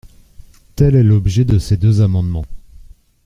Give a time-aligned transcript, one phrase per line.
[0.75, 2.47] Tel est l’objet de ces deux amendements.